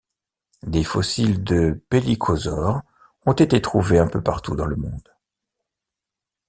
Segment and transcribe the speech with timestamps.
[0.63, 2.81] Des fossiles de pélycosaures
[3.27, 5.13] ont été trouvés un peu partout dans le monde.